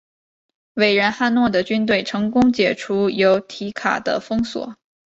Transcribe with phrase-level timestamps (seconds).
[0.73, 4.75] 伟人汉诺的军队成功解除由提卡的封锁。